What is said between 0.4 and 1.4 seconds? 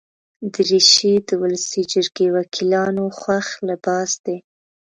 دریشي د